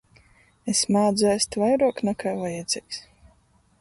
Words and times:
Es 0.71 0.79
mādzu 0.95 1.29
ēst 1.33 1.57
vairuok, 1.65 2.03
nakai 2.11 2.33
vajadzeigs. 2.43 3.03